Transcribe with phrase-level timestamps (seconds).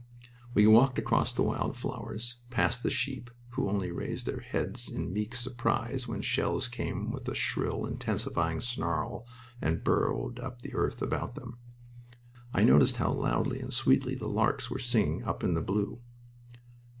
[0.55, 5.13] We walked across the wild flowers, past the sheep, who only raised their heads in
[5.13, 9.27] meek surprise when shells came with a shrill, intensifying snarl
[9.61, 11.59] and burrowed up the earth about them.
[12.51, 16.01] I noticed how loudly and sweetly the larks were singing up in the blue.